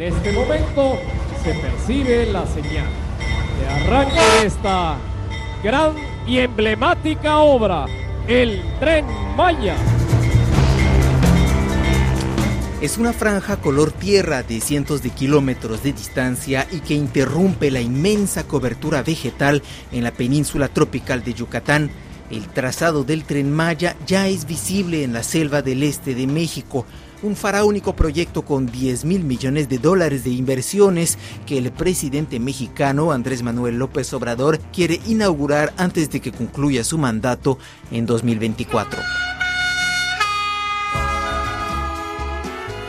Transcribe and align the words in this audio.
En 0.00 0.14
este 0.14 0.32
momento 0.32 0.98
se 1.44 1.52
percibe 1.52 2.24
la 2.32 2.46
señal 2.46 2.88
de 3.60 3.68
arranque 3.68 4.14
de 4.14 4.46
esta 4.46 4.96
gran 5.62 5.92
y 6.26 6.38
emblemática 6.38 7.40
obra, 7.40 7.84
el 8.26 8.62
Tren 8.80 9.04
Maya. 9.36 9.76
Es 12.80 12.96
una 12.96 13.12
franja 13.12 13.58
color 13.58 13.92
tierra 13.92 14.42
de 14.42 14.62
cientos 14.62 15.02
de 15.02 15.10
kilómetros 15.10 15.82
de 15.82 15.92
distancia 15.92 16.66
y 16.72 16.80
que 16.80 16.94
interrumpe 16.94 17.70
la 17.70 17.82
inmensa 17.82 18.44
cobertura 18.44 19.02
vegetal 19.02 19.62
en 19.92 20.02
la 20.02 20.12
península 20.12 20.68
tropical 20.68 21.22
de 21.22 21.34
Yucatán. 21.34 21.90
El 22.30 22.48
trazado 22.48 23.04
del 23.04 23.24
tren 23.24 23.52
Maya 23.52 23.96
ya 24.06 24.28
es 24.28 24.46
visible 24.46 25.04
en 25.04 25.12
la 25.12 25.22
selva 25.22 25.60
del 25.60 25.82
este 25.82 26.14
de 26.14 26.26
México, 26.26 26.86
un 27.22 27.36
faraónico 27.36 27.94
proyecto 27.94 28.42
con 28.42 28.66
10 28.66 29.04
mil 29.04 29.24
millones 29.24 29.68
de 29.68 29.78
dólares 29.78 30.24
de 30.24 30.30
inversiones 30.30 31.18
que 31.46 31.58
el 31.58 31.70
presidente 31.72 32.40
mexicano 32.40 33.12
Andrés 33.12 33.42
Manuel 33.42 33.78
López 33.78 34.12
Obrador 34.12 34.58
quiere 34.72 35.00
inaugurar 35.06 35.72
antes 35.76 36.10
de 36.10 36.20
que 36.20 36.32
concluya 36.32 36.84
su 36.84 36.98
mandato 36.98 37.58
en 37.90 38.06
2024. 38.06 39.29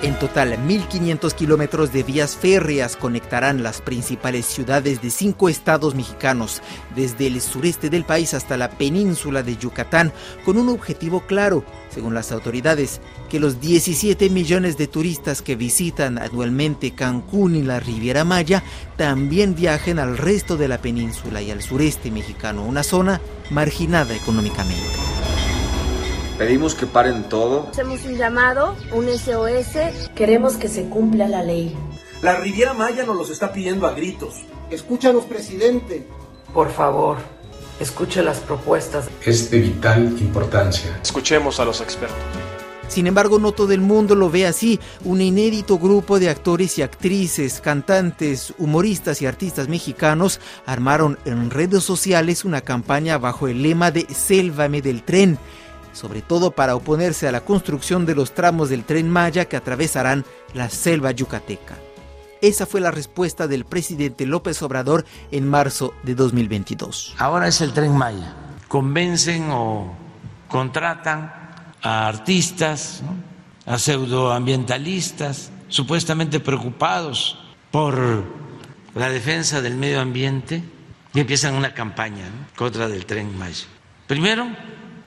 En 0.04 0.18
total, 0.18 0.58
1.500 0.58 1.36
kilómetros 1.36 1.94
de 1.94 2.02
vías 2.02 2.36
férreas 2.36 2.96
conectarán 2.96 3.62
las 3.62 3.82
principales 3.82 4.48
ciudades 4.48 5.00
de 5.00 5.12
cinco 5.12 5.48
estados 5.48 5.94
mexicanos, 5.94 6.64
desde 6.96 7.28
el 7.28 7.40
sureste 7.40 7.92
del 7.92 8.04
país 8.04 8.34
hasta 8.34 8.58
la 8.58 8.72
península 8.72 9.44
de 9.44 9.58
Yucatán, 9.58 10.12
con 10.44 10.58
un 10.58 10.70
objetivo 10.70 11.22
claro, 11.28 11.64
según 11.94 12.16
las 12.16 12.32
autoridades, 12.32 13.00
que 13.30 13.40
los 13.40 13.62
17 13.62 14.32
millones 14.32 14.76
de 14.76 14.88
turistas 14.88 15.44
que 15.44 15.56
visitan 15.56 16.18
anualmente 16.18 16.96
Cancún 16.96 17.56
y 17.56 17.62
la 17.62 17.80
Riviera 17.80 18.24
Maya 18.24 18.64
también 18.98 19.54
viajen 19.54 20.00
al 20.00 20.18
resto 20.18 20.58
de 20.58 20.68
la 20.68 20.80
península 20.80 21.44
y 21.44 21.52
al 21.52 21.62
sureste 21.62 22.10
mexicano, 22.10 22.66
una 22.66 22.82
zona 22.82 23.22
marginada 23.52 24.16
económicamente. 24.16 25.11
Pedimos 26.42 26.74
que 26.74 26.88
paren 26.88 27.30
todo. 27.30 27.68
Hacemos 27.70 28.04
un 28.04 28.18
llamado, 28.18 28.76
un 28.94 29.08
SOS. 29.08 30.10
Queremos 30.16 30.56
que 30.56 30.70
se 30.70 30.90
cumpla 30.90 31.28
la 31.28 31.44
ley. 31.44 31.78
La 32.24 32.36
Riviera 32.38 32.74
Maya 32.74 33.04
nos 33.04 33.16
los 33.16 33.30
está 33.30 33.54
pidiendo 33.54 33.86
a 33.86 33.92
gritos. 33.92 34.38
Escúchanos, 34.72 35.26
presidente. 35.26 36.08
Por 36.52 36.72
favor, 36.72 37.18
escuche 37.80 38.24
las 38.24 38.40
propuestas. 38.40 39.08
Es 39.24 39.52
de 39.52 39.60
vital 39.60 40.18
importancia. 40.20 41.00
Escuchemos 41.04 41.60
a 41.60 41.66
los 41.66 41.80
expertos. 41.80 42.18
Sin 42.88 43.06
embargo, 43.06 43.38
no 43.38 43.52
todo 43.52 43.72
el 43.72 43.82
mundo 43.82 44.16
lo 44.16 44.32
ve 44.32 44.48
así. 44.48 44.80
Un 45.06 45.22
inédito 45.22 45.78
grupo 45.78 46.20
de 46.20 46.30
actores 46.30 46.76
y 46.80 46.82
actrices, 46.82 47.62
cantantes, 47.62 48.52
humoristas 48.58 49.22
y 49.22 49.28
artistas 49.28 49.68
mexicanos 49.70 50.42
armaron 50.66 51.20
en 51.26 51.52
redes 51.52 51.84
sociales 51.84 52.46
una 52.46 52.62
campaña 52.62 53.20
bajo 53.20 53.48
el 53.48 53.62
lema 53.62 53.92
de 53.92 54.08
Sélvame 54.10 54.82
del 54.82 55.04
tren 55.04 55.38
sobre 55.94 56.22
todo 56.22 56.52
para 56.52 56.76
oponerse 56.76 57.28
a 57.28 57.32
la 57.32 57.42
construcción 57.42 58.06
de 58.06 58.16
los 58.16 58.34
tramos 58.34 58.70
del 58.70 58.84
tren 58.84 59.10
Maya 59.10 59.46
que 59.46 59.58
atravesarán 59.58 60.26
la 60.54 60.70
selva 60.70 61.12
yucateca. 61.12 61.76
Esa 62.42 62.66
fue 62.66 62.82
la 62.82 62.90
respuesta 62.90 63.48
del 63.48 63.66
presidente 63.66 64.26
López 64.26 64.62
Obrador 64.64 65.06
en 65.32 65.48
marzo 65.48 65.94
de 66.02 66.16
2022. 66.16 67.16
Ahora 67.20 67.48
es 67.48 67.62
el 67.62 67.72
tren 67.72 67.96
Maya. 67.96 68.34
Convencen 68.68 69.50
o 69.52 69.94
contratan 70.48 71.32
a 71.84 72.08
artistas, 72.08 73.04
a 73.66 73.78
pseudoambientalistas, 73.78 75.52
supuestamente 75.68 76.40
preocupados 76.40 77.38
por 77.70 78.24
la 78.96 79.10
defensa 79.10 79.62
del 79.62 79.76
medio 79.76 80.02
ambiente 80.02 80.64
y 81.14 81.20
empiezan 81.20 81.54
una 81.54 81.74
campaña 81.74 82.26
contra 82.56 82.88
del 82.88 83.06
tren 83.06 83.38
Maya. 83.38 83.66
Primero, 84.08 84.48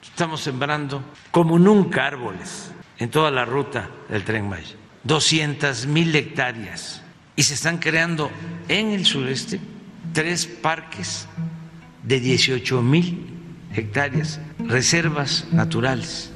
Estamos 0.09 0.41
sembrando 0.41 1.03
como 1.31 1.59
nunca 1.59 2.07
árboles 2.07 2.71
en 2.97 3.09
toda 3.09 3.31
la 3.31 3.45
ruta 3.45 3.89
del 4.09 4.23
tren 4.23 4.47
Maya. 4.47 4.75
200 5.03 5.85
mil 5.87 6.15
hectáreas. 6.15 7.01
Y 7.35 7.43
se 7.43 7.53
están 7.53 7.77
creando 7.77 8.31
en 8.67 8.91
el 8.91 9.05
sureste 9.05 9.59
tres 10.13 10.45
parques 10.45 11.27
de 12.03 12.19
18 12.19 12.81
mil 12.81 13.27
hectáreas, 13.73 14.39
reservas 14.59 15.47
naturales. 15.51 16.31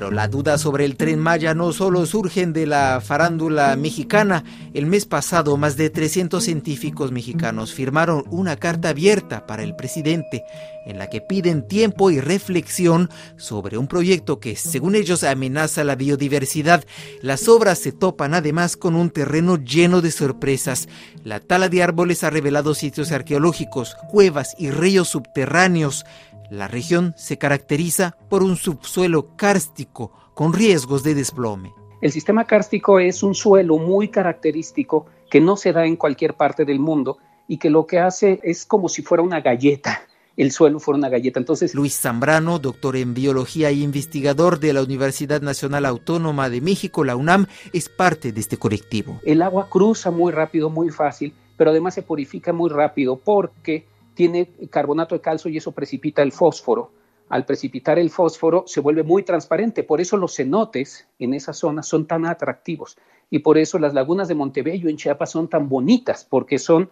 Pero 0.00 0.12
la 0.12 0.28
duda 0.28 0.56
sobre 0.56 0.86
el 0.86 0.96
tren 0.96 1.18
Maya 1.18 1.52
no 1.52 1.74
solo 1.74 2.06
surgen 2.06 2.54
de 2.54 2.66
la 2.66 3.02
farándula 3.02 3.76
mexicana. 3.76 4.44
El 4.72 4.86
mes 4.86 5.04
pasado, 5.04 5.58
más 5.58 5.76
de 5.76 5.90
300 5.90 6.42
científicos 6.42 7.12
mexicanos 7.12 7.74
firmaron 7.74 8.24
una 8.30 8.56
carta 8.56 8.88
abierta 8.88 9.46
para 9.46 9.62
el 9.62 9.76
presidente 9.76 10.42
en 10.86 10.98
la 10.98 11.08
que 11.08 11.20
piden 11.20 11.68
tiempo 11.68 12.10
y 12.10 12.18
reflexión 12.18 13.10
sobre 13.36 13.76
un 13.76 13.86
proyecto 13.86 14.40
que, 14.40 14.56
según 14.56 14.94
ellos, 14.94 15.22
amenaza 15.22 15.84
la 15.84 15.96
biodiversidad. 15.96 16.82
Las 17.20 17.46
obras 17.48 17.78
se 17.78 17.92
topan 17.92 18.32
además 18.32 18.78
con 18.78 18.96
un 18.96 19.10
terreno 19.10 19.56
lleno 19.56 20.00
de 20.00 20.10
sorpresas. 20.10 20.88
La 21.24 21.40
tala 21.40 21.68
de 21.68 21.82
árboles 21.82 22.24
ha 22.24 22.30
revelado 22.30 22.74
sitios 22.74 23.12
arqueológicos, 23.12 23.96
cuevas 24.10 24.54
y 24.58 24.70
ríos 24.70 25.08
subterráneos. 25.08 26.06
La 26.50 26.66
región 26.66 27.14
se 27.16 27.38
caracteriza 27.38 28.16
por 28.28 28.42
un 28.42 28.56
subsuelo 28.56 29.36
kárstico 29.36 30.10
con 30.34 30.52
riesgos 30.52 31.04
de 31.04 31.14
desplome. 31.14 31.72
El 32.00 32.10
sistema 32.10 32.44
kárstico 32.44 32.98
es 32.98 33.22
un 33.22 33.36
suelo 33.36 33.78
muy 33.78 34.08
característico 34.08 35.06
que 35.30 35.40
no 35.40 35.56
se 35.56 35.72
da 35.72 35.86
en 35.86 35.94
cualquier 35.94 36.34
parte 36.34 36.64
del 36.64 36.80
mundo 36.80 37.18
y 37.46 37.58
que 37.58 37.70
lo 37.70 37.86
que 37.86 38.00
hace 38.00 38.40
es 38.42 38.66
como 38.66 38.88
si 38.88 39.02
fuera 39.02 39.22
una 39.22 39.40
galleta. 39.40 40.02
El 40.36 40.50
suelo 40.50 40.80
fuera 40.80 40.98
una 40.98 41.08
galleta. 41.08 41.38
Entonces, 41.38 41.72
Luis 41.72 42.00
Zambrano, 42.00 42.58
doctor 42.58 42.96
en 42.96 43.14
biología 43.14 43.68
e 43.68 43.74
investigador 43.74 44.58
de 44.58 44.72
la 44.72 44.82
Universidad 44.82 45.42
Nacional 45.42 45.86
Autónoma 45.86 46.50
de 46.50 46.60
México, 46.60 47.04
la 47.04 47.14
UNAM, 47.14 47.46
es 47.72 47.88
parte 47.88 48.32
de 48.32 48.40
este 48.40 48.56
colectivo. 48.56 49.20
El 49.24 49.42
agua 49.42 49.68
cruza 49.68 50.10
muy 50.10 50.32
rápido, 50.32 50.68
muy 50.68 50.90
fácil, 50.90 51.32
pero 51.56 51.70
además 51.70 51.94
se 51.94 52.02
purifica 52.02 52.52
muy 52.52 52.70
rápido 52.70 53.16
porque 53.16 53.86
tiene 54.14 54.50
carbonato 54.70 55.14
de 55.14 55.20
calcio 55.20 55.50
y 55.50 55.56
eso 55.56 55.72
precipita 55.72 56.22
el 56.22 56.32
fósforo. 56.32 56.92
Al 57.28 57.44
precipitar 57.44 57.98
el 57.98 58.10
fósforo 58.10 58.64
se 58.66 58.80
vuelve 58.80 59.04
muy 59.04 59.22
transparente, 59.22 59.84
por 59.84 60.00
eso 60.00 60.16
los 60.16 60.34
cenotes 60.34 61.06
en 61.18 61.34
esa 61.34 61.52
zona 61.52 61.82
son 61.82 62.06
tan 62.06 62.26
atractivos 62.26 62.98
y 63.30 63.38
por 63.38 63.56
eso 63.56 63.78
las 63.78 63.94
lagunas 63.94 64.26
de 64.26 64.34
Montebello 64.34 64.88
en 64.88 64.96
Chiapas 64.96 65.30
son 65.30 65.48
tan 65.48 65.68
bonitas, 65.68 66.26
porque 66.28 66.58
son 66.58 66.90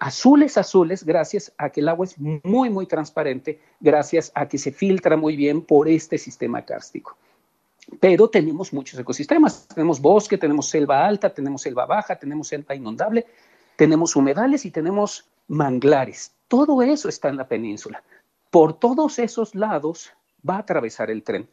azules 0.00 0.58
azules 0.58 1.04
gracias 1.04 1.52
a 1.58 1.70
que 1.70 1.80
el 1.80 1.88
agua 1.88 2.06
es 2.06 2.18
muy 2.18 2.70
muy 2.70 2.86
transparente, 2.86 3.60
gracias 3.80 4.32
a 4.34 4.48
que 4.48 4.58
se 4.58 4.72
filtra 4.72 5.16
muy 5.16 5.36
bien 5.36 5.62
por 5.62 5.88
este 5.88 6.18
sistema 6.18 6.62
kárstico. 6.62 7.16
Pero 8.00 8.28
tenemos 8.28 8.72
muchos 8.72 8.98
ecosistemas, 8.98 9.66
tenemos 9.68 10.00
bosque, 10.00 10.36
tenemos 10.36 10.68
selva 10.68 11.06
alta, 11.06 11.32
tenemos 11.32 11.62
selva 11.62 11.86
baja, 11.86 12.16
tenemos 12.16 12.48
selva 12.48 12.74
inundable, 12.74 13.26
tenemos 13.76 14.14
humedales 14.14 14.66
y 14.66 14.70
tenemos 14.70 15.24
manglares. 15.48 16.32
Todo 16.46 16.82
eso 16.82 17.08
está 17.08 17.28
en 17.28 17.36
la 17.36 17.48
península. 17.48 18.02
Por 18.50 18.78
todos 18.78 19.18
esos 19.18 19.54
lados 19.54 20.12
va 20.48 20.56
a 20.56 20.60
atravesar 20.60 21.10
el 21.10 21.22
tren. 21.22 21.48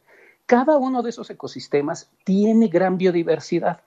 Cada 0.46 0.76
uno 0.76 1.02
de 1.02 1.10
esos 1.10 1.28
ecosistemas 1.28 2.10
tiene 2.24 2.68
gran 2.68 2.96
biodiversidad. 2.96 3.80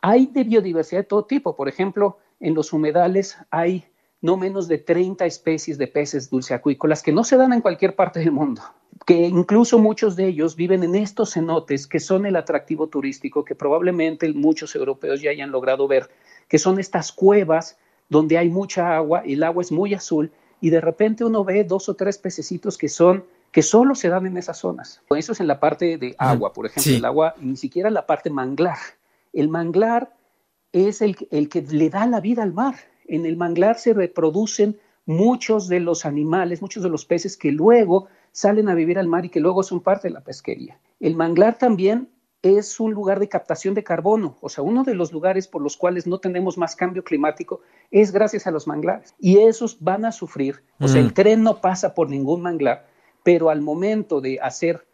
Hay 0.00 0.26
de 0.26 0.44
biodiversidad 0.44 1.02
de 1.02 1.06
todo 1.06 1.24
tipo. 1.24 1.54
Por 1.54 1.68
ejemplo, 1.68 2.18
en 2.40 2.54
los 2.54 2.72
humedales 2.72 3.38
hay 3.50 3.86
no 4.20 4.36
menos 4.36 4.68
de 4.68 4.78
30 4.78 5.24
especies 5.24 5.78
de 5.78 5.86
peces 5.86 6.28
dulceacuícolas 6.28 7.02
que 7.02 7.12
no 7.12 7.24
se 7.24 7.36
dan 7.36 7.52
en 7.52 7.60
cualquier 7.60 7.94
parte 7.94 8.20
del 8.20 8.32
mundo, 8.32 8.62
que 9.06 9.14
incluso 9.14 9.78
muchos 9.78 10.14
de 10.14 10.26
ellos 10.26 10.56
viven 10.56 10.82
en 10.82 10.94
estos 10.94 11.32
cenotes 11.32 11.86
que 11.86 12.00
son 12.00 12.26
el 12.26 12.36
atractivo 12.36 12.88
turístico 12.88 13.44
que 13.44 13.54
probablemente 13.54 14.30
muchos 14.34 14.74
europeos 14.74 15.22
ya 15.22 15.30
hayan 15.30 15.50
logrado 15.50 15.88
ver, 15.88 16.10
que 16.48 16.58
son 16.58 16.78
estas 16.78 17.12
cuevas 17.12 17.78
donde 18.10 18.36
hay 18.36 18.50
mucha 18.50 18.96
agua, 18.96 19.22
el 19.24 19.42
agua 19.42 19.62
es 19.62 19.72
muy 19.72 19.94
azul 19.94 20.30
y 20.60 20.68
de 20.68 20.80
repente 20.82 21.24
uno 21.24 21.42
ve 21.44 21.64
dos 21.64 21.88
o 21.88 21.94
tres 21.94 22.18
pececitos 22.18 22.76
que 22.76 22.90
son 22.90 23.24
que 23.52 23.62
solo 23.62 23.94
se 23.94 24.08
dan 24.08 24.26
en 24.26 24.36
esas 24.36 24.58
zonas. 24.58 25.00
Eso 25.16 25.32
es 25.32 25.40
en 25.40 25.48
la 25.48 25.58
parte 25.58 25.98
de 25.98 26.14
agua, 26.18 26.52
por 26.52 26.66
ejemplo, 26.66 26.92
el 26.94 27.04
agua, 27.04 27.34
ni 27.40 27.56
siquiera 27.56 27.90
la 27.90 28.06
parte 28.06 28.30
manglar. 28.30 28.78
El 29.32 29.48
manglar 29.48 30.14
es 30.72 31.02
el, 31.02 31.16
el 31.30 31.48
que 31.48 31.62
le 31.62 31.90
da 31.90 32.06
la 32.06 32.20
vida 32.20 32.44
al 32.44 32.52
mar. 32.52 32.76
En 33.06 33.26
el 33.26 33.36
manglar 33.36 33.76
se 33.76 33.92
reproducen 33.92 34.78
muchos 35.04 35.66
de 35.66 35.80
los 35.80 36.06
animales, 36.06 36.62
muchos 36.62 36.84
de 36.84 36.90
los 36.90 37.04
peces 37.04 37.36
que 37.36 37.50
luego 37.50 38.06
salen 38.30 38.68
a 38.68 38.74
vivir 38.74 38.98
al 38.98 39.08
mar 39.08 39.24
y 39.24 39.30
que 39.30 39.40
luego 39.40 39.64
son 39.64 39.80
parte 39.80 40.06
de 40.06 40.14
la 40.14 40.20
pesquería. 40.20 40.78
El 41.00 41.16
manglar 41.16 41.58
también 41.58 42.08
es 42.42 42.80
un 42.80 42.92
lugar 42.92 43.20
de 43.20 43.28
captación 43.28 43.74
de 43.74 43.84
carbono, 43.84 44.36
o 44.40 44.48
sea, 44.48 44.64
uno 44.64 44.82
de 44.82 44.94
los 44.94 45.12
lugares 45.12 45.46
por 45.46 45.60
los 45.60 45.76
cuales 45.76 46.06
no 46.06 46.18
tenemos 46.18 46.56
más 46.56 46.74
cambio 46.74 47.04
climático 47.04 47.60
es 47.90 48.12
gracias 48.12 48.46
a 48.46 48.50
los 48.50 48.66
manglares. 48.66 49.14
Y 49.18 49.38
esos 49.38 49.76
van 49.80 50.04
a 50.04 50.12
sufrir, 50.12 50.62
o 50.78 50.88
sea, 50.88 51.00
el 51.00 51.08
mm. 51.08 51.14
tren 51.14 51.42
no 51.42 51.60
pasa 51.60 51.94
por 51.94 52.08
ningún 52.08 52.40
manglar, 52.40 52.86
pero 53.22 53.50
al 53.50 53.60
momento 53.60 54.20
de 54.20 54.40
hacer 54.40 54.86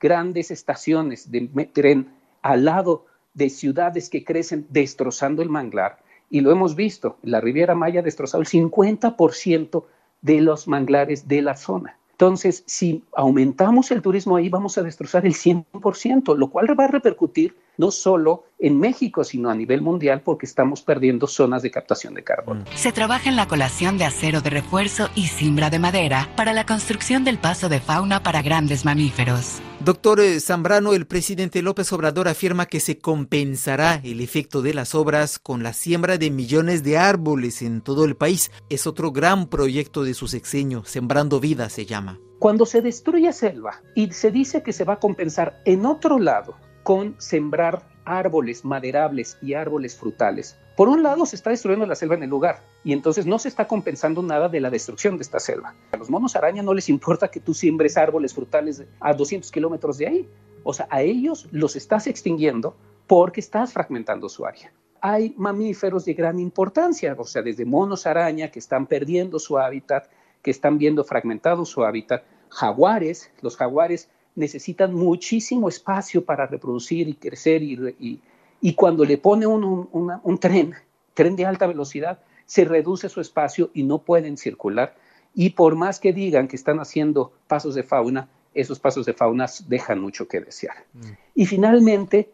grandes 0.00 0.50
estaciones 0.50 1.30
de 1.30 1.48
tren 1.72 2.14
al 2.42 2.64
lado 2.64 3.06
de 3.34 3.50
ciudades 3.50 4.08
que 4.08 4.24
crecen 4.24 4.66
destrozando 4.70 5.42
el 5.42 5.50
manglar, 5.50 5.98
y 6.30 6.40
lo 6.40 6.50
hemos 6.50 6.74
visto, 6.74 7.18
la 7.22 7.40
Riviera 7.40 7.74
Maya 7.74 8.00
ha 8.00 8.02
destrozado 8.02 8.42
el 8.42 8.48
50% 8.48 9.84
de 10.22 10.40
los 10.40 10.66
manglares 10.66 11.28
de 11.28 11.42
la 11.42 11.56
zona. 11.56 11.98
Entonces, 12.16 12.64
si 12.66 13.04
aumentamos 13.14 13.90
el 13.90 14.00
turismo 14.00 14.36
ahí, 14.36 14.48
vamos 14.48 14.78
a 14.78 14.82
destrozar 14.82 15.26
el 15.26 15.34
100%, 15.34 16.34
lo 16.34 16.48
cual 16.48 16.68
va 16.78 16.84
a 16.84 16.88
repercutir 16.88 17.54
no 17.76 17.90
solo 17.90 18.44
en 18.58 18.78
México, 18.78 19.24
sino 19.24 19.50
a 19.50 19.54
nivel 19.54 19.82
mundial, 19.82 20.22
porque 20.22 20.46
estamos 20.46 20.82
perdiendo 20.82 21.26
zonas 21.26 21.62
de 21.62 21.70
captación 21.70 22.14
de 22.14 22.24
carbono. 22.24 22.64
Se 22.74 22.92
trabaja 22.92 23.28
en 23.28 23.36
la 23.36 23.48
colación 23.48 23.98
de 23.98 24.04
acero 24.04 24.40
de 24.40 24.50
refuerzo 24.50 25.08
y 25.14 25.26
cimbra 25.26 25.70
de 25.70 25.78
madera 25.78 26.28
para 26.36 26.52
la 26.52 26.66
construcción 26.66 27.24
del 27.24 27.38
paso 27.38 27.68
de 27.68 27.80
fauna 27.80 28.22
para 28.22 28.42
grandes 28.42 28.84
mamíferos. 28.84 29.60
Doctor 29.80 30.20
eh, 30.20 30.40
Zambrano, 30.40 30.94
el 30.94 31.06
presidente 31.06 31.62
López 31.62 31.92
Obrador 31.92 32.28
afirma 32.28 32.66
que 32.66 32.80
se 32.80 32.98
compensará 32.98 34.00
el 34.02 34.20
efecto 34.20 34.62
de 34.62 34.74
las 34.74 34.94
obras 34.94 35.38
con 35.38 35.62
la 35.62 35.72
siembra 35.74 36.18
de 36.18 36.30
millones 36.30 36.82
de 36.82 36.98
árboles 36.98 37.62
en 37.62 37.82
todo 37.82 38.04
el 38.04 38.16
país. 38.16 38.50
Es 38.70 38.86
otro 38.86 39.12
gran 39.12 39.48
proyecto 39.48 40.02
de 40.02 40.14
su 40.14 40.28
sexenio, 40.28 40.84
Sembrando 40.84 41.40
Vida 41.40 41.68
se 41.68 41.84
llama. 41.84 42.18
Cuando 42.38 42.66
se 42.66 42.82
destruye 42.82 43.32
selva 43.32 43.82
y 43.94 44.12
se 44.12 44.30
dice 44.30 44.62
que 44.62 44.72
se 44.72 44.84
va 44.84 44.94
a 44.94 45.00
compensar 45.00 45.60
en 45.64 45.86
otro 45.86 46.18
lado 46.18 46.56
con 46.82 47.14
sembrar 47.18 47.95
árboles 48.06 48.64
maderables 48.64 49.36
y 49.42 49.52
árboles 49.52 49.96
frutales. 49.96 50.56
Por 50.76 50.88
un 50.88 51.02
lado, 51.02 51.26
se 51.26 51.36
está 51.36 51.50
destruyendo 51.50 51.86
la 51.86 51.94
selva 51.94 52.14
en 52.14 52.22
el 52.22 52.30
lugar 52.30 52.60
y 52.84 52.92
entonces 52.92 53.26
no 53.26 53.38
se 53.38 53.48
está 53.48 53.66
compensando 53.66 54.22
nada 54.22 54.48
de 54.48 54.60
la 54.60 54.70
destrucción 54.70 55.16
de 55.18 55.22
esta 55.22 55.40
selva. 55.40 55.74
A 55.92 55.96
los 55.96 56.08
monos 56.08 56.36
araña 56.36 56.62
no 56.62 56.72
les 56.72 56.88
importa 56.88 57.28
que 57.28 57.40
tú 57.40 57.52
siembres 57.52 57.96
árboles 57.96 58.32
frutales 58.32 58.84
a 59.00 59.12
200 59.12 59.50
kilómetros 59.50 59.98
de 59.98 60.06
ahí. 60.06 60.28
O 60.62 60.72
sea, 60.72 60.86
a 60.90 61.02
ellos 61.02 61.48
los 61.50 61.76
estás 61.76 62.06
extinguiendo 62.06 62.76
porque 63.06 63.40
estás 63.40 63.72
fragmentando 63.72 64.28
su 64.28 64.46
área. 64.46 64.72
Hay 65.00 65.34
mamíferos 65.36 66.04
de 66.04 66.14
gran 66.14 66.38
importancia, 66.38 67.14
o 67.18 67.24
sea, 67.24 67.42
desde 67.42 67.64
monos 67.64 68.06
araña 68.06 68.50
que 68.50 68.58
están 68.58 68.86
perdiendo 68.86 69.38
su 69.38 69.58
hábitat, 69.58 70.08
que 70.42 70.50
están 70.50 70.78
viendo 70.78 71.04
fragmentado 71.04 71.64
su 71.64 71.84
hábitat, 71.84 72.24
jaguares, 72.48 73.30
los 73.42 73.56
jaguares 73.56 74.08
necesitan 74.36 74.94
muchísimo 74.94 75.68
espacio 75.68 76.24
para 76.24 76.46
reproducir 76.46 77.08
y 77.08 77.14
crecer 77.14 77.62
y, 77.62 78.20
y, 78.60 78.74
cuando 78.74 79.04
le 79.04 79.18
pone 79.18 79.46
un, 79.46 79.88
un, 80.22 80.38
tren, 80.38 80.74
tren 81.14 81.34
de 81.34 81.46
alta 81.46 81.66
velocidad, 81.66 82.20
se 82.44 82.64
reduce 82.64 83.08
su 83.08 83.20
espacio 83.20 83.70
y 83.74 83.82
no 83.82 83.98
pueden 83.98 84.36
circular. 84.36 84.94
Y 85.34 85.50
por 85.50 85.74
más 85.74 85.98
que 85.98 86.12
digan 86.12 86.48
que 86.48 86.56
están 86.56 86.78
haciendo 86.78 87.32
pasos 87.48 87.74
de 87.74 87.82
fauna, 87.82 88.28
esos 88.54 88.78
pasos 88.78 89.04
de 89.06 89.12
fauna 89.12 89.46
dejan 89.66 90.00
mucho 90.00 90.28
que 90.28 90.40
desear. 90.40 90.76
Mm. 90.92 91.10
Y 91.34 91.46
finalmente, 91.46 92.30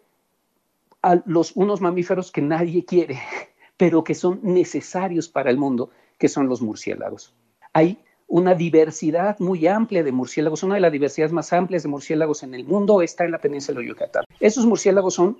a 1.02 1.20
los, 1.24 1.56
unos 1.56 1.80
mamíferos 1.80 2.30
que 2.30 2.42
nadie 2.42 2.84
quiere, 2.84 3.20
pero 3.76 4.04
que 4.04 4.14
son 4.14 4.40
necesarios 4.42 5.28
para 5.28 5.50
el 5.50 5.56
mundo, 5.56 5.90
que 6.18 6.28
son 6.28 6.48
los 6.48 6.62
murciélagos. 6.62 7.34
Hay 7.72 7.98
una 8.32 8.54
diversidad 8.54 9.38
muy 9.40 9.66
amplia 9.66 10.02
de 10.02 10.10
murciélagos. 10.10 10.62
Una 10.62 10.76
de 10.76 10.80
las 10.80 10.90
diversidades 10.90 11.34
más 11.34 11.52
amplias 11.52 11.82
de 11.82 11.90
murciélagos 11.90 12.42
en 12.42 12.54
el 12.54 12.64
mundo 12.64 13.02
está 13.02 13.26
en 13.26 13.30
la 13.30 13.38
península 13.38 13.80
de 13.80 13.88
Yucatán. 13.88 14.24
Esos 14.40 14.64
murciélagos 14.64 15.12
son 15.12 15.36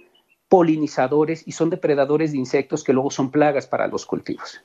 polinizadores 0.50 1.42
y 1.48 1.52
son 1.52 1.70
depredadores 1.70 2.32
de 2.32 2.38
insectos 2.38 2.84
que 2.84 2.92
luego 2.92 3.10
son 3.10 3.30
plagas 3.30 3.66
para 3.66 3.86
los 3.86 4.04
cultivos. 4.04 4.60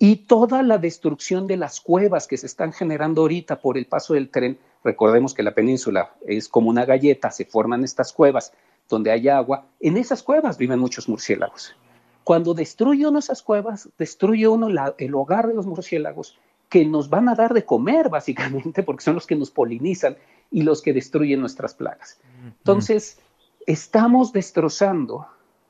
Y 0.00 0.26
toda 0.26 0.64
la 0.64 0.78
destrucción 0.78 1.46
de 1.46 1.56
las 1.56 1.80
cuevas 1.80 2.26
que 2.26 2.36
se 2.36 2.46
están 2.46 2.72
generando 2.72 3.20
ahorita 3.20 3.60
por 3.60 3.78
el 3.78 3.86
paso 3.86 4.14
del 4.14 4.28
tren, 4.28 4.58
recordemos 4.82 5.32
que 5.32 5.44
la 5.44 5.54
península 5.54 6.16
es 6.26 6.48
como 6.48 6.68
una 6.68 6.84
galleta, 6.84 7.30
se 7.30 7.44
forman 7.44 7.84
estas 7.84 8.12
cuevas 8.12 8.52
donde 8.88 9.12
hay 9.12 9.28
agua, 9.28 9.66
en 9.78 9.98
esas 9.98 10.24
cuevas 10.24 10.58
viven 10.58 10.80
muchos 10.80 11.08
murciélagos. 11.08 11.76
Cuando 12.24 12.54
destruye 12.54 13.06
uno 13.06 13.20
esas 13.20 13.40
cuevas, 13.40 13.88
destruye 13.96 14.48
uno 14.48 14.66
el 14.98 15.14
hogar 15.14 15.46
de 15.46 15.54
los 15.54 15.66
murciélagos 15.66 16.36
que 16.72 16.86
nos 16.86 17.10
van 17.10 17.28
a 17.28 17.34
dar 17.34 17.52
de 17.52 17.66
comer, 17.66 18.08
básicamente, 18.08 18.82
porque 18.86 19.04
son 19.04 19.14
los 19.14 19.26
que 19.26 19.36
nos 19.36 19.50
polinizan 19.50 20.16
y 20.50 20.62
los 20.62 20.80
que 20.80 20.94
destruyen 20.94 21.38
nuestras 21.38 21.74
plagas. 21.74 22.18
Entonces, 22.46 23.20
estamos 23.66 24.32
destrozando 24.32 25.26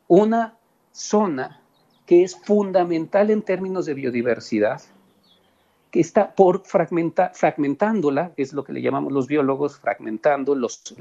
una 0.06 0.54
zona 0.92 1.60
que 2.06 2.22
es 2.22 2.36
fundamental 2.36 3.30
en 3.30 3.42
términos 3.42 3.84
de 3.86 3.94
biodiversidad, 3.94 4.80
que 5.90 5.98
está 5.98 6.36
por 6.36 6.64
fragmenta, 6.64 7.32
fragmentándola, 7.34 8.30
es 8.36 8.52
lo 8.52 8.62
que 8.62 8.72
le 8.72 8.80
llamamos 8.80 9.12
los 9.12 9.26
biólogos, 9.26 9.80
fragmentando 9.80 10.54
los, 10.54 10.94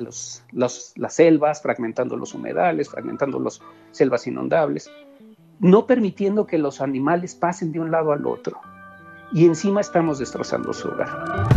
las 0.51 1.13
selvas, 1.13 1.61
fragmentando 1.61 2.17
los 2.17 2.33
humedales, 2.33 2.89
fragmentando 2.89 3.39
las 3.39 3.61
selvas 3.91 4.25
inundables, 4.25 4.89
no 5.59 5.85
permitiendo 5.85 6.47
que 6.47 6.57
los 6.57 6.81
animales 6.81 7.35
pasen 7.35 7.71
de 7.71 7.79
un 7.79 7.91
lado 7.91 8.13
al 8.13 8.25
otro 8.25 8.59
y 9.33 9.45
encima 9.45 9.81
estamos 9.81 10.19
destrozando 10.19 10.73
su 10.73 10.89
hogar. 10.89 11.49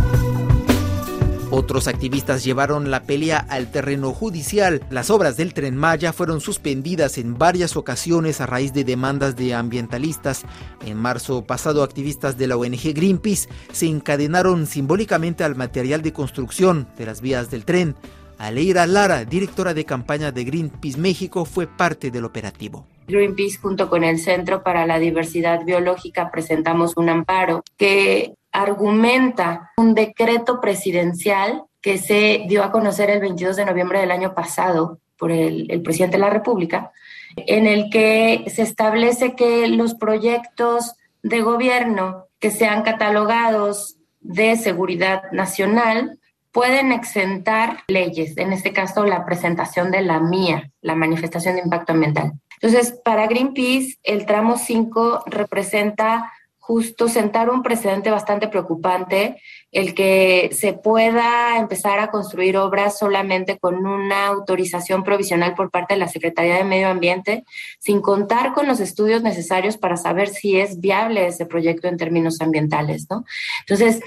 Otros 1.51 1.87
activistas 1.87 2.43
llevaron 2.43 2.89
la 2.91 3.03
pelea 3.03 3.37
al 3.37 3.71
terreno 3.71 4.11
judicial. 4.13 4.81
Las 4.89 5.09
obras 5.09 5.37
del 5.37 5.53
tren 5.53 5.77
Maya 5.77 6.11
fueron 6.11 6.41
suspendidas 6.41 7.17
en 7.17 7.37
varias 7.37 7.77
ocasiones 7.77 8.41
a 8.41 8.45
raíz 8.45 8.73
de 8.73 8.83
demandas 8.83 9.35
de 9.35 9.53
ambientalistas. 9.53 10.43
En 10.85 10.97
marzo 10.97 11.45
pasado, 11.45 11.83
activistas 11.83 12.37
de 12.37 12.47
la 12.47 12.57
ONG 12.57 12.93
Greenpeace 12.93 13.47
se 13.71 13.85
encadenaron 13.85 14.65
simbólicamente 14.65 15.43
al 15.43 15.55
material 15.55 16.01
de 16.01 16.13
construcción 16.13 16.87
de 16.97 17.05
las 17.05 17.21
vías 17.21 17.49
del 17.51 17.63
tren. 17.63 17.95
Aleira 18.37 18.85
Lara, 18.85 19.23
directora 19.23 19.73
de 19.73 19.85
campaña 19.85 20.31
de 20.31 20.43
Greenpeace 20.43 20.99
México, 20.99 21.45
fue 21.45 21.67
parte 21.67 22.11
del 22.11 22.25
operativo. 22.25 22.85
Greenpeace 23.07 23.57
junto 23.57 23.89
con 23.89 24.03
el 24.03 24.19
Centro 24.19 24.63
para 24.63 24.85
la 24.85 24.99
Diversidad 24.99 25.63
Biológica 25.63 26.31
presentamos 26.31 26.93
un 26.97 27.09
amparo 27.09 27.63
que 27.77 28.33
argumenta 28.51 29.71
un 29.77 29.93
decreto 29.93 30.61
presidencial 30.61 31.63
que 31.81 31.97
se 31.97 32.45
dio 32.47 32.63
a 32.63 32.71
conocer 32.71 33.09
el 33.09 33.19
22 33.19 33.55
de 33.57 33.65
noviembre 33.65 33.99
del 33.99 34.11
año 34.11 34.33
pasado 34.33 34.99
por 35.17 35.31
el, 35.31 35.69
el 35.69 35.81
presidente 35.81 36.17
de 36.17 36.21
la 36.21 36.29
República, 36.29 36.91
en 37.35 37.67
el 37.67 37.89
que 37.89 38.45
se 38.47 38.63
establece 38.63 39.35
que 39.35 39.67
los 39.67 39.93
proyectos 39.93 40.95
de 41.21 41.41
gobierno 41.41 42.25
que 42.39 42.51
sean 42.51 42.83
catalogados 42.83 43.97
de 44.21 44.55
seguridad 44.55 45.31
nacional 45.31 46.19
pueden 46.55 46.93
exentar 46.93 47.83
leyes, 47.89 48.37
en 48.37 48.53
este 48.53 48.71
caso 48.71 49.05
la 49.05 49.25
presentación 49.25 49.91
de 49.91 50.01
la 50.01 50.21
mía, 50.21 50.71
la 50.81 50.95
manifestación 50.95 51.55
de 51.55 51.61
impacto 51.61 51.91
ambiental. 51.91 52.31
Entonces, 52.61 52.97
para 53.03 53.27
Greenpeace, 53.27 53.97
el 54.03 54.25
tramo 54.25 54.57
5 54.57 55.25
representa 55.25 56.31
justo 56.57 57.09
sentar 57.09 57.49
un 57.49 57.61
precedente 57.61 58.09
bastante 58.09 58.47
preocupante, 58.47 59.41
el 59.73 59.93
que 59.93 60.49
se 60.53 60.71
pueda 60.71 61.57
empezar 61.59 61.99
a 61.99 62.09
construir 62.09 62.55
obras 62.55 62.97
solamente 62.97 63.59
con 63.59 63.85
una 63.85 64.27
autorización 64.27 65.03
provisional 65.03 65.55
por 65.55 65.69
parte 65.69 65.95
de 65.95 65.99
la 65.99 66.07
Secretaría 66.07 66.55
de 66.55 66.63
Medio 66.63 66.87
Ambiente, 66.87 67.43
sin 67.79 67.99
contar 67.99 68.53
con 68.53 68.65
los 68.65 68.79
estudios 68.79 69.21
necesarios 69.23 69.75
para 69.77 69.97
saber 69.97 70.29
si 70.29 70.57
es 70.57 70.79
viable 70.79 71.27
ese 71.27 71.45
proyecto 71.45 71.89
en 71.89 71.97
términos 71.97 72.39
ambientales, 72.39 73.07
¿no? 73.09 73.25
Entonces, 73.67 73.99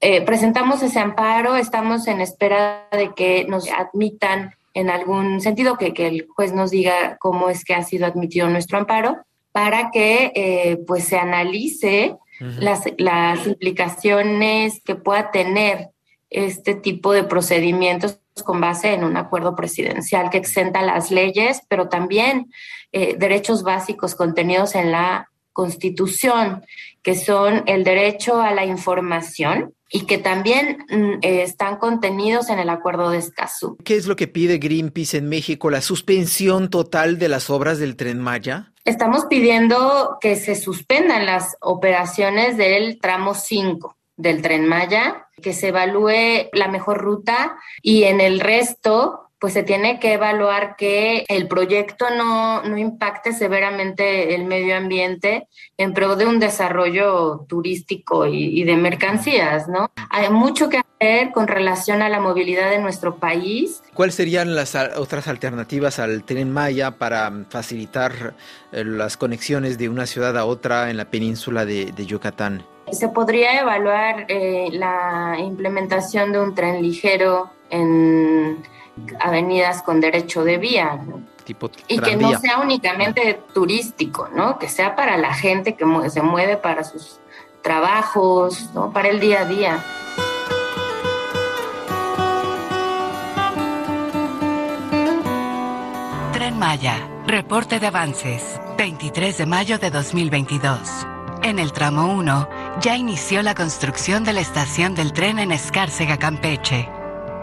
eh, 0.00 0.22
presentamos 0.22 0.82
ese 0.82 1.00
amparo, 1.00 1.56
estamos 1.56 2.06
en 2.06 2.20
espera 2.20 2.88
de 2.92 3.14
que 3.14 3.44
nos 3.48 3.68
admitan 3.70 4.54
en 4.74 4.90
algún 4.90 5.40
sentido, 5.40 5.76
que, 5.76 5.92
que 5.92 6.06
el 6.06 6.26
juez 6.28 6.52
nos 6.52 6.70
diga 6.70 7.16
cómo 7.18 7.50
es 7.50 7.64
que 7.64 7.74
ha 7.74 7.82
sido 7.82 8.06
admitido 8.06 8.48
nuestro 8.48 8.78
amparo, 8.78 9.18
para 9.50 9.90
que 9.90 10.30
eh, 10.34 10.78
pues 10.86 11.04
se 11.04 11.18
analice 11.18 12.16
las, 12.60 12.84
las 12.98 13.44
implicaciones 13.46 14.80
que 14.84 14.94
pueda 14.94 15.32
tener 15.32 15.88
este 16.30 16.74
tipo 16.74 17.12
de 17.12 17.24
procedimientos 17.24 18.20
con 18.44 18.60
base 18.60 18.92
en 18.92 19.02
un 19.02 19.16
acuerdo 19.16 19.56
presidencial 19.56 20.30
que 20.30 20.38
exenta 20.38 20.82
las 20.82 21.10
leyes, 21.10 21.62
pero 21.68 21.88
también 21.88 22.52
eh, 22.92 23.16
derechos 23.18 23.62
básicos 23.64 24.14
contenidos 24.14 24.74
en 24.74 24.92
la 24.92 25.28
Constitución, 25.52 26.64
que 27.02 27.16
son 27.16 27.64
el 27.66 27.82
derecho 27.82 28.40
a 28.40 28.52
la 28.52 28.64
información, 28.64 29.74
y 29.90 30.06
que 30.06 30.18
también 30.18 30.84
mm, 30.88 31.18
eh, 31.22 31.42
están 31.42 31.76
contenidos 31.76 32.50
en 32.50 32.58
el 32.58 32.68
acuerdo 32.68 33.10
de 33.10 33.18
Escazú. 33.18 33.76
¿Qué 33.84 33.96
es 33.96 34.06
lo 34.06 34.16
que 34.16 34.28
pide 34.28 34.58
Greenpeace 34.58 35.18
en 35.18 35.28
México? 35.28 35.70
¿La 35.70 35.80
suspensión 35.80 36.70
total 36.70 37.18
de 37.18 37.28
las 37.28 37.50
obras 37.50 37.78
del 37.78 37.96
tren 37.96 38.20
Maya? 38.20 38.72
Estamos 38.84 39.26
pidiendo 39.26 40.18
que 40.20 40.36
se 40.36 40.54
suspendan 40.54 41.26
las 41.26 41.56
operaciones 41.60 42.56
del 42.56 42.98
tramo 43.00 43.34
5 43.34 43.96
del 44.16 44.42
tren 44.42 44.66
Maya, 44.66 45.28
que 45.40 45.52
se 45.52 45.68
evalúe 45.68 46.48
la 46.52 46.68
mejor 46.68 46.98
ruta 46.98 47.56
y 47.82 48.04
en 48.04 48.20
el 48.20 48.40
resto 48.40 49.27
pues 49.38 49.52
se 49.52 49.62
tiene 49.62 50.00
que 50.00 50.14
evaluar 50.14 50.76
que 50.76 51.24
el 51.28 51.46
proyecto 51.46 52.06
no, 52.16 52.62
no 52.62 52.76
impacte 52.76 53.32
severamente 53.32 54.34
el 54.34 54.44
medio 54.44 54.76
ambiente 54.76 55.48
en 55.76 55.94
pro 55.94 56.16
de 56.16 56.26
un 56.26 56.40
desarrollo 56.40 57.46
turístico 57.48 58.26
y, 58.26 58.60
y 58.60 58.64
de 58.64 58.76
mercancías, 58.76 59.68
¿no? 59.68 59.90
Hay 60.10 60.28
mucho 60.30 60.68
que 60.68 60.78
hacer 60.78 61.30
con 61.32 61.46
relación 61.46 62.02
a 62.02 62.08
la 62.08 62.20
movilidad 62.20 62.70
de 62.70 62.78
nuestro 62.78 63.16
país. 63.16 63.82
¿Cuáles 63.94 64.16
serían 64.16 64.54
las 64.54 64.74
otras 64.74 65.28
alternativas 65.28 65.98
al 65.98 66.24
tren 66.24 66.52
Maya 66.52 66.92
para 66.92 67.32
facilitar 67.48 68.34
eh, 68.72 68.84
las 68.84 69.16
conexiones 69.16 69.78
de 69.78 69.88
una 69.88 70.06
ciudad 70.06 70.36
a 70.36 70.44
otra 70.44 70.90
en 70.90 70.96
la 70.96 71.04
península 71.06 71.64
de, 71.64 71.92
de 71.92 72.06
Yucatán? 72.06 72.64
Se 72.90 73.08
podría 73.08 73.60
evaluar 73.60 74.24
eh, 74.28 74.68
la 74.72 75.36
implementación 75.38 76.32
de 76.32 76.40
un 76.40 76.54
tren 76.54 76.82
ligero 76.82 77.50
en 77.70 78.62
avenidas 79.20 79.82
con 79.82 80.00
derecho 80.00 80.44
de 80.44 80.58
vía. 80.58 81.00
Tipo 81.44 81.70
y 81.86 81.98
que 81.98 82.16
no 82.16 82.38
sea 82.38 82.58
únicamente 82.58 83.40
turístico, 83.54 84.28
¿no? 84.34 84.58
Que 84.58 84.68
sea 84.68 84.94
para 84.94 85.16
la 85.16 85.34
gente 85.34 85.74
que 85.76 85.84
se 86.10 86.22
mueve 86.22 86.56
para 86.56 86.84
sus 86.84 87.20
trabajos, 87.62 88.70
¿no? 88.74 88.92
Para 88.92 89.08
el 89.08 89.20
día 89.20 89.40
a 89.40 89.44
día. 89.44 89.84
Tren 96.32 96.58
Maya, 96.58 97.08
reporte 97.26 97.80
de 97.80 97.86
avances, 97.86 98.60
23 98.76 99.38
de 99.38 99.46
mayo 99.46 99.78
de 99.78 99.90
2022. 99.90 100.78
En 101.42 101.58
el 101.58 101.72
tramo 101.72 102.12
1 102.12 102.48
ya 102.80 102.96
inició 102.96 103.42
la 103.42 103.54
construcción 103.54 104.24
de 104.24 104.32
la 104.32 104.40
estación 104.40 104.94
del 104.94 105.12
tren 105.12 105.38
en 105.38 105.52
Escárcega, 105.52 106.18
Campeche. 106.18 106.97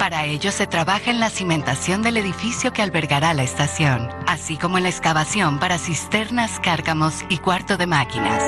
Para 0.06 0.26
ello 0.26 0.52
se 0.52 0.68
trabaja 0.68 1.10
en 1.10 1.20
la 1.20 1.32
cimentación 1.32 2.04
del 2.04 2.18
edificio 2.18 2.72
que 2.72 2.84
albergará 2.84 3.34
la 3.34 3.42
estación, 3.42 4.08
así 4.28 4.56
como 4.56 4.78
en 4.78 4.84
la 4.84 4.90
excavación 4.90 5.58
para 5.58 5.80
cisternas, 5.80 6.60
cárcamos 6.60 7.26
y 7.28 7.40
cuarto 7.40 7.76
de 7.76 7.88
máquinas. 7.88 8.44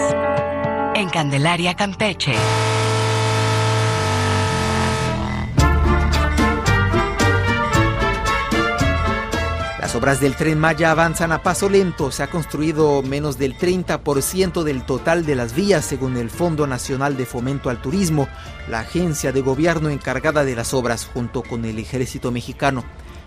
En 0.94 1.10
Candelaria, 1.10 1.74
Campeche. 1.74 2.36
Las 9.88 9.96
obras 9.96 10.20
del 10.20 10.36
tren 10.36 10.60
Maya 10.60 10.92
avanzan 10.92 11.32
a 11.32 11.42
paso 11.42 11.70
lento. 11.70 12.12
Se 12.12 12.22
ha 12.22 12.28
construido 12.28 13.02
menos 13.04 13.38
del 13.38 13.58
30% 13.58 14.64
del 14.64 14.86
total 14.86 15.26
de 15.26 15.34
las 15.34 15.56
vías, 15.56 15.86
según 15.86 16.18
el 16.18 16.30
Fondo 16.30 16.68
Nacional 16.68 17.16
de 17.16 17.26
Fomento 17.26 17.70
al 17.70 17.82
Turismo, 17.82 18.28
la 18.68 18.82
agencia 18.82 19.32
de 19.32 19.40
gobierno 19.40 19.88
encargada 19.88 20.44
de 20.44 20.58
las 20.58 20.74
obras 20.74 21.10
junto 21.14 21.42
con 21.42 21.64
el 21.64 21.80
ejército 21.80 22.34
mexicano. 22.34 22.84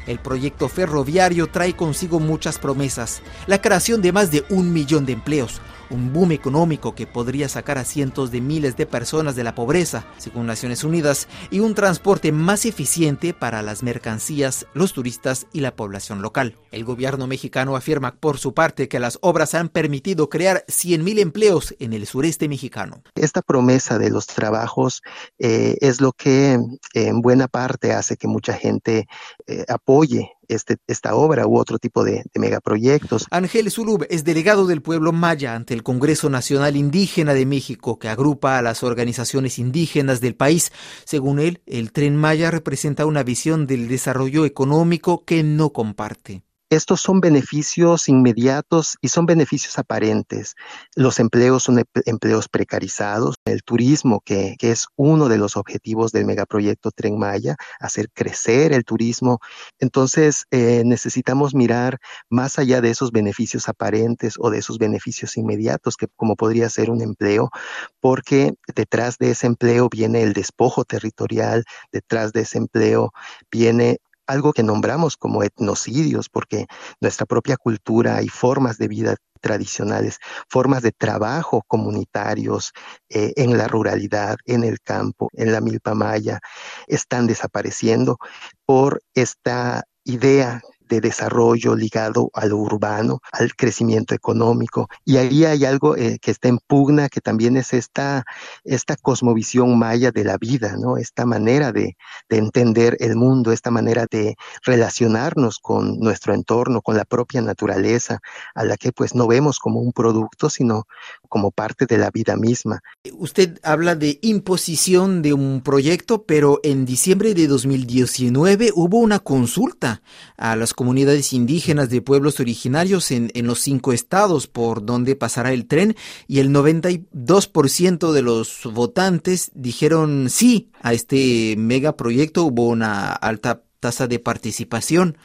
El 0.07 0.19
proyecto 0.19 0.69
ferroviario 0.69 1.47
trae 1.47 1.75
consigo 1.75 2.21
muchas 2.21 2.59
promesas, 2.59 3.23
la 3.47 3.62
creación 3.62 4.02
de 4.02 4.12
más 4.12 4.31
de 4.31 4.45
un 4.50 4.71
millón 4.71 5.07
de 5.07 5.14
empleos, 5.14 5.62
un 5.90 6.12
boom 6.12 6.32
económico 6.32 6.94
que 6.94 7.06
podría 7.06 7.49
sacar 7.49 7.78
a 7.78 7.85
cientos 7.85 8.30
de 8.30 8.40
miles 8.40 8.76
de 8.76 8.87
personas 8.87 9.37
de 9.37 9.44
la 9.44 9.54
pobreza, 9.54 10.06
según 10.18 10.47
Naciones 10.47 10.85
Unidas, 10.85 11.28
y 11.50 11.61
un 11.61 11.75
transporte 11.75 12.32
más 12.32 12.64
eficiente 12.64 13.35
para 13.35 13.62
las 13.62 13.82
mercancías, 13.82 14.66
los 14.75 14.92
turistas 14.92 15.47
y 15.52 15.61
la 15.61 15.75
población 15.76 16.23
local. 16.23 16.56
El 16.70 16.85
gobierno 16.85 17.26
mexicano 17.26 17.76
afirma 17.76 18.14
por 18.16 18.38
su 18.38 18.54
parte 18.54 18.88
que 18.88 19.00
las 19.00 19.18
obras 19.23 19.54
han 19.54 19.68
permitido 19.68 20.28
crear 20.28 20.64
100.000 20.68 21.18
empleos 21.18 21.75
en 21.78 21.92
el 21.92 22.06
sureste 22.06 22.49
mexicano. 22.49 23.02
Esta 23.14 23.42
promesa 23.42 23.99
de 23.99 24.11
los 24.11 24.26
trabajos 24.26 25.02
eh, 25.38 25.76
es 25.80 26.00
lo 26.00 26.12
que 26.12 26.59
en 26.94 27.20
buena 27.20 27.49
parte 27.49 27.92
hace 27.92 28.16
que 28.16 28.28
mucha 28.28 28.54
gente 28.54 29.09
eh, 29.47 29.64
apoye 29.68 30.32
este, 30.50 30.76
esta 30.87 31.14
obra 31.14 31.47
u 31.47 31.57
otro 31.57 31.78
tipo 31.78 32.04
de, 32.04 32.25
de, 32.33 32.40
megaproyectos. 32.40 33.26
Ángel 33.30 33.71
Zulub 33.71 34.07
es 34.11 34.25
delegado 34.25 34.66
del 34.66 34.83
pueblo 34.83 35.12
maya 35.12 35.54
ante 35.54 35.75
el 35.75 35.83
Congreso 35.83 36.28
Nacional 36.28 36.76
Indígena 36.76 37.35
de 37.35 37.47
México, 37.47 37.99
que 37.99 38.09
agrupa 38.09 38.59
a 38.59 38.62
las 38.62 38.83
organizaciones 38.83 39.59
indígenas 39.59 40.21
del 40.21 40.35
país. 40.35 40.73
Según 41.04 41.38
él, 41.38 41.62
el 41.66 41.92
tren 41.92 42.16
Maya 42.16 42.50
representa 42.50 43.07
una 43.07 43.23
visión 43.23 43.66
del 43.66 43.88
desarrollo 43.88 44.45
económico 44.45 45.25
que 45.25 45.42
no 45.42 45.71
comparte. 45.71 46.42
Estos 46.71 47.00
son 47.00 47.21
beneficios 47.21 48.09
inmediatos 48.09 48.97
y 49.00 49.09
son 49.09 49.27
beneficios 49.27 49.77
aparentes. 49.77 50.55
Los 50.95 51.19
empleos 51.19 51.65
son 51.65 51.83
empleos 52.07 52.49
precarizados. 52.49 53.35
El 53.45 53.65
turismo, 53.65 54.21
que, 54.25 54.55
es 54.61 54.87
uno 54.95 55.29
de 55.29 55.37
los 55.37 55.57
objetivos 55.57 56.12
del 56.12 56.27
megaproyecto 56.27 56.93
Tren 56.93 57.19
Maya, 57.19 57.57
hacer 57.81 58.09
crecer 58.12 58.73
el 58.73 58.85
turismo. 58.85 59.41
Entonces, 59.81 60.47
eh, 60.53 60.85
necesitamos 60.87 61.57
mirar 61.57 61.99
más 62.29 62.57
allá 62.61 62.81
de 62.81 62.91
esos 62.91 63.11
beneficios 63.11 63.69
aparentes 63.69 64.35
o 64.39 64.50
de 64.50 64.59
esos 64.59 64.79
beneficios 64.79 65.37
inmediatos, 65.37 65.97
que 65.97 66.07
como 66.15 66.37
podría 66.37 66.69
ser 66.71 66.91
un 66.91 67.03
empleo, 67.03 67.50
porque 67.99 68.55
detrás 68.77 69.19
de 69.19 69.33
ese 69.33 69.49
empleo 69.49 69.89
viene 69.91 70.23
el 70.23 70.35
despojo 70.35 70.85
territorial, 70.85 71.65
detrás 71.91 72.33
de 72.33 72.43
ese 72.43 72.59
empleo 72.59 73.12
viene 73.50 73.99
algo 74.31 74.53
que 74.53 74.63
nombramos 74.63 75.17
como 75.17 75.43
etnocidios, 75.43 76.29
porque 76.29 76.67
nuestra 77.01 77.27
propia 77.27 77.57
cultura 77.57 78.23
y 78.23 78.29
formas 78.29 78.79
de 78.79 78.89
vida 78.89 79.17
tradicionales, 79.41 80.19
formas 80.49 80.83
de 80.83 80.93
trabajo 80.93 81.63
comunitarios 81.67 82.73
eh, 83.09 83.33
en 83.37 83.57
la 83.59 83.69
ruralidad, 83.69 84.37
en 84.45 84.65
el 84.65 84.81
campo, 84.81 85.29
en 85.33 85.53
la 85.53 85.61
milpa 85.61 85.95
maya, 85.95 86.41
están 86.87 87.27
desapareciendo 87.27 88.19
por 88.67 89.03
esta 89.15 89.83
idea 90.05 90.63
de 90.90 91.00
desarrollo 91.00 91.76
ligado 91.76 92.30
a 92.35 92.44
lo 92.47 92.59
urbano, 92.59 93.20
al 93.32 93.54
crecimiento 93.54 94.14
económico. 94.14 94.88
Y 95.04 95.16
ahí 95.16 95.44
hay 95.44 95.64
algo 95.64 95.97
eh, 95.97 96.18
que 96.20 96.32
está 96.32 96.49
en 96.49 96.59
pugna, 96.59 97.09
que 97.09 97.20
también 97.20 97.56
es 97.56 97.73
esta, 97.73 98.25
esta 98.64 98.97
cosmovisión 98.97 99.78
maya 99.78 100.11
de 100.11 100.25
la 100.25 100.37
vida, 100.37 100.76
¿no? 100.76 100.97
Esta 100.97 101.25
manera 101.25 101.73
de, 101.73 101.97
de 102.28 102.37
entender 102.38 102.97
el 102.99 103.14
mundo, 103.16 103.52
esta 103.52 103.70
manera 103.70 104.06
de 104.11 104.35
relacionarnos 104.64 105.61
con 105.61 105.99
nuestro 106.00 106.35
entorno, 106.35 106.82
con 106.82 106.97
la 106.97 107.04
propia 107.04 107.40
naturaleza, 107.40 108.18
a 108.54 108.64
la 108.64 108.76
que 108.76 108.90
pues 108.92 109.14
no 109.14 109.28
vemos 109.28 109.61
como 109.61 109.80
un 109.80 109.92
producto, 109.92 110.50
sino 110.50 110.87
como 111.31 111.53
parte 111.53 111.87
de 111.87 111.97
la 111.97 112.11
vida 112.11 112.37
misma. 112.37 112.83
Usted 113.15 113.59
habla 113.63 113.95
de 113.95 114.19
imposición 114.21 115.23
de 115.23 115.33
un 115.33 115.63
proyecto, 115.63 116.25
pero 116.25 116.61
en 116.63 116.85
diciembre 116.85 117.33
de 117.33 117.47
2019 117.47 118.73
hubo 118.75 118.99
una 118.99 119.21
consulta 119.21 120.03
a 120.37 120.57
las 120.57 120.75
comunidades 120.75 121.33
indígenas 121.33 121.89
de 121.89 122.03
pueblos 122.03 122.41
originarios 122.41 123.11
en, 123.13 123.31
en 123.33 123.47
los 123.47 123.61
cinco 123.61 123.95
estados 123.95 124.49
por 124.49 124.85
donde 124.85 125.17
pasará 125.17 125.53
el 125.53 125.67
tren 125.67 125.97
y 126.27 126.41
el 126.41 126.51
92% 126.51 128.13
de 128.13 128.23
los 128.23 128.63
votantes 128.65 129.53
dijeron 129.55 130.29
sí 130.29 130.71
a 130.83 130.93
este 130.93 131.55
megaproyecto. 131.57 132.45
Hubo 132.45 132.67
una 132.67 133.13
alta 133.13 133.63
tasa 133.81 134.07
de 134.07 134.19
participación. 134.19 135.17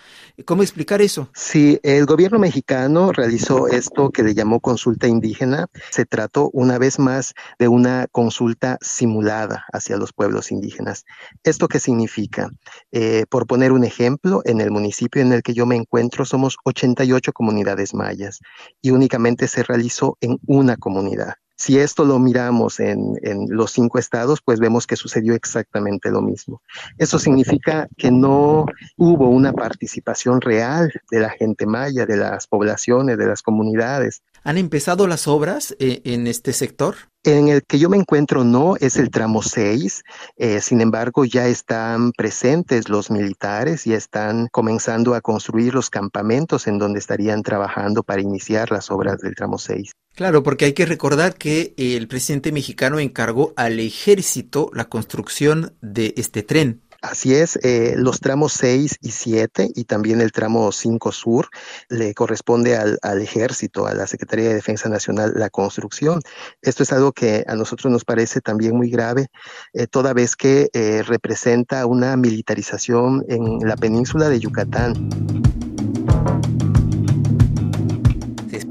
¿Cómo 0.43 0.63
explicar 0.63 1.01
eso? 1.01 1.29
Sí, 1.33 1.79
el 1.81 2.05
gobierno 2.05 2.39
mexicano 2.39 3.13
realizó 3.13 3.67
esto 3.67 4.09
que 4.09 4.21
le 4.21 4.33
llamó 4.33 4.59
consulta 4.59 5.07
indígena. 5.07 5.67
Se 5.91 6.05
trató 6.05 6.49
una 6.51 6.77
vez 6.77 6.99
más 6.99 7.33
de 7.57 7.69
una 7.69 8.07
consulta 8.11 8.77
simulada 8.81 9.65
hacia 9.71 9.95
los 9.95 10.11
pueblos 10.11 10.51
indígenas. 10.51 11.05
¿Esto 11.43 11.69
qué 11.69 11.79
significa? 11.79 12.49
Eh, 12.91 13.23
por 13.29 13.47
poner 13.47 13.71
un 13.71 13.85
ejemplo, 13.85 14.41
en 14.43 14.59
el 14.59 14.71
municipio 14.71 15.21
en 15.21 15.31
el 15.31 15.41
que 15.41 15.53
yo 15.53 15.65
me 15.65 15.77
encuentro 15.77 16.25
somos 16.25 16.57
88 16.65 17.31
comunidades 17.31 17.93
mayas 17.93 18.41
y 18.81 18.91
únicamente 18.91 19.47
se 19.47 19.63
realizó 19.63 20.17
en 20.19 20.37
una 20.45 20.75
comunidad. 20.75 21.35
Si 21.57 21.79
esto 21.79 22.03
lo 22.03 22.19
miramos 22.19 22.79
en, 22.79 23.17
en, 23.21 23.47
los 23.49 23.71
cinco 23.71 23.97
estados, 23.97 24.41
pues 24.43 24.59
vemos 24.59 24.85
que 24.85 24.95
sucedió 24.95 25.33
exactamente 25.33 26.11
lo 26.11 26.21
mismo. 26.21 26.61
Eso 26.97 27.17
significa 27.17 27.87
que 27.97 28.11
no 28.11 28.65
hubo 28.97 29.29
una 29.29 29.53
participación 29.53 30.41
real 30.41 30.91
de 31.09 31.19
la 31.19 31.29
gente 31.29 31.65
maya, 31.65 32.05
de 32.05 32.17
las 32.17 32.47
poblaciones, 32.47 33.17
de 33.17 33.25
las 33.25 33.41
comunidades. 33.41 34.21
¿Han 34.43 34.57
empezado 34.57 35.07
las 35.07 35.27
obras 35.27 35.75
eh, 35.79 36.01
en 36.03 36.27
este 36.27 36.53
sector? 36.53 36.95
En 37.25 37.47
el 37.47 37.63
que 37.63 37.79
yo 37.79 37.89
me 37.89 37.97
encuentro 37.97 38.43
no 38.43 38.75
es 38.75 38.97
el 38.97 39.09
tramo 39.09 39.41
6, 39.41 40.03
eh, 40.37 40.61
sin 40.61 40.79
embargo 40.79 41.25
ya 41.25 41.47
están 41.47 42.11
presentes 42.11 42.87
los 42.87 43.09
militares 43.09 43.87
y 43.87 43.93
están 43.93 44.47
comenzando 44.51 45.15
a 45.15 45.21
construir 45.21 45.73
los 45.73 45.89
campamentos 45.89 46.67
en 46.67 46.77
donde 46.77 46.99
estarían 46.99 47.41
trabajando 47.41 48.03
para 48.03 48.21
iniciar 48.21 48.69
las 48.69 48.91
obras 48.91 49.21
del 49.21 49.33
tramo 49.33 49.57
6. 49.57 49.93
Claro, 50.13 50.43
porque 50.43 50.65
hay 50.65 50.73
que 50.73 50.85
recordar 50.85 51.33
que 51.33 51.73
el 51.77 52.07
presidente 52.07 52.51
mexicano 52.51 52.99
encargó 52.99 53.53
al 53.57 53.79
ejército 53.79 54.69
la 54.75 54.85
construcción 54.85 55.73
de 55.81 56.13
este 56.17 56.43
tren. 56.43 56.83
Así 57.05 57.35
es, 57.35 57.59
eh, 57.61 57.93
los 57.97 58.19
tramos 58.19 58.53
6 58.53 58.97
y 58.99 59.11
7 59.11 59.69
y 59.75 59.83
también 59.83 60.21
el 60.21 60.31
tramo 60.31 60.71
5 60.71 61.11
sur 61.11 61.49
le 61.87 62.15
corresponde 62.15 62.75
al, 62.75 63.21
ejército, 63.21 63.85
a 63.85 63.93
la 63.93 64.07
Secretaría 64.07 64.49
de 64.49 64.55
Defensa 64.55 64.89
Nacional, 64.89 65.33
la 65.35 65.51
construcción. 65.51 66.19
Esto 66.63 66.81
es 66.81 66.91
algo 66.91 67.11
que 67.11 67.45
a 67.47 67.53
nosotros 67.53 67.93
nos 67.93 68.05
parece 68.05 68.41
también 68.41 68.75
muy 68.75 68.89
grave, 68.89 69.27
eh, 69.73 69.85
toda 69.85 70.13
vez 70.13 70.35
que 70.35 70.69
eh, 70.73 71.03
representa 71.03 71.85
una 71.85 72.17
militarización 72.17 73.23
en 73.27 73.59
la 73.59 73.75
península 73.75 74.27
de 74.27 74.39
Yucatán. 74.39 75.64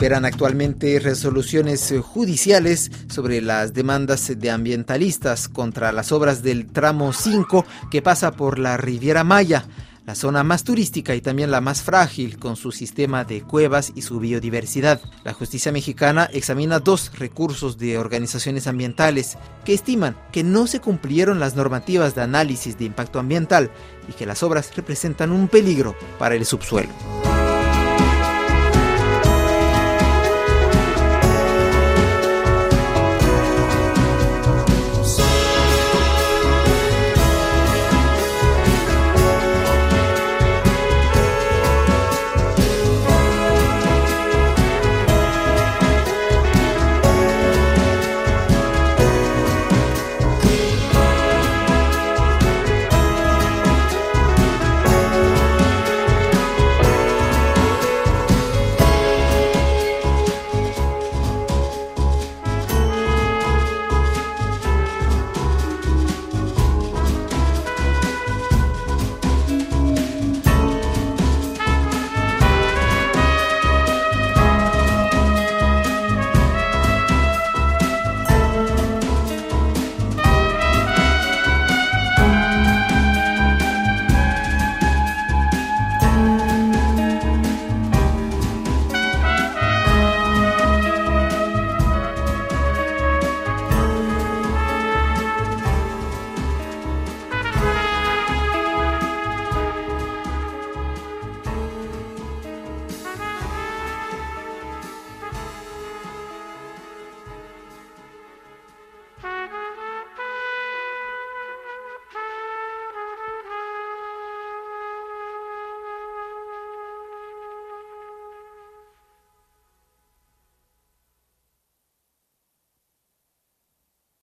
Esperan 0.04 0.26
actualmente 0.26 1.00
resoluciones 1.00 1.94
judiciales 2.02 2.90
sobre 3.08 3.40
las 3.40 3.72
demandas 3.72 4.30
de 4.38 4.50
ambientalistas 4.50 5.48
contra 5.48 5.92
las 5.92 6.12
obras 6.12 6.42
del 6.42 6.66
tramo 6.66 7.14
5 7.14 7.64
que 7.90 8.02
pasa 8.02 8.32
por 8.32 8.58
la 8.58 8.76
Riviera 8.76 9.24
Maya, 9.24 9.64
la 10.04 10.14
zona 10.14 10.44
más 10.44 10.62
turística 10.62 11.14
y 11.14 11.22
también 11.22 11.50
la 11.50 11.62
más 11.62 11.80
frágil 11.80 12.38
con 12.38 12.56
su 12.56 12.70
sistema 12.70 13.24
de 13.24 13.40
cuevas 13.40 13.92
y 13.94 14.02
su 14.02 14.20
biodiversidad. 14.20 15.00
La 15.24 15.32
justicia 15.32 15.72
mexicana 15.72 16.28
examina 16.34 16.80
dos 16.80 17.10
recursos 17.18 17.78
de 17.78 17.96
organizaciones 17.96 18.66
ambientales 18.66 19.38
que 19.64 19.72
estiman 19.72 20.18
que 20.32 20.44
no 20.44 20.66
se 20.66 20.80
cumplieron 20.80 21.40
las 21.40 21.56
normativas 21.56 22.14
de 22.14 22.20
análisis 22.20 22.76
de 22.76 22.84
impacto 22.84 23.18
ambiental 23.18 23.70
y 24.06 24.12
que 24.12 24.26
las 24.26 24.42
obras 24.42 24.76
representan 24.76 25.32
un 25.32 25.48
peligro 25.48 25.96
para 26.18 26.34
el 26.34 26.44
subsuelo. 26.44 26.90